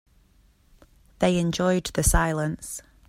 They 1.19 1.37
enjoyed 1.37 1.83
the 1.93 2.01
silence. 2.01 2.81